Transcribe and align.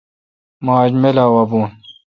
مہ 0.63 0.73
آج 0.81 0.91
میلہ 1.01 1.25
وا 1.33 1.43
بون۔ 1.49 1.65